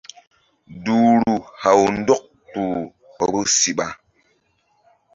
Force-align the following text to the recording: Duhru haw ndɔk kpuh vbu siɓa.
Duhru 0.83 1.33
haw 1.61 1.81
ndɔk 1.99 2.23
kpuh 2.47 2.81
vbu 3.19 3.39
siɓa. 3.57 3.87